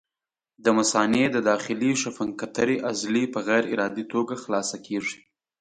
[0.63, 5.17] د مثانې د داخلي سفنکترې عضلې په غیر ارادي توګه خلاصه کېږي.